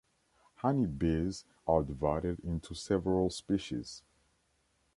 [0.55, 4.01] Honey bees are divided into several species.